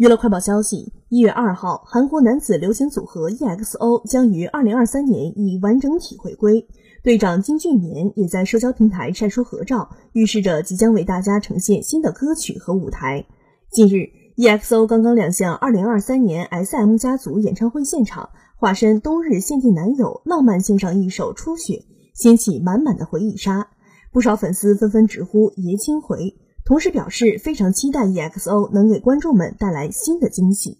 [0.00, 6.66] 娱乐快报消息：一月二号，韩国男子流行组合 EXO 将于二零二三年以完整体回归。
[7.02, 13.26] 队长金俊年也在社交平台晒出合照，预示着即将为大家呈现新的歌曲和舞台。
[13.70, 14.08] 近日
[14.38, 21.74] ，EXO 刚刚亮相二零二三年 SM 家族演唱会现场，化身冬日限定男友，浪漫献上一首《初雪》，
[22.14, 23.68] 掀起满满的回忆杀。
[24.10, 26.34] 不少粉丝纷纷直呼“爷青回”。
[26.70, 30.78] 同时表示非常期待 EXO 能给观众们带来新的惊喜。